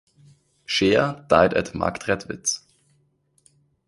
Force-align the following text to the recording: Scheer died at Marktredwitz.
Scheer 0.65 1.25
died 1.29 1.53
at 1.53 1.75
Marktredwitz. 1.75 2.61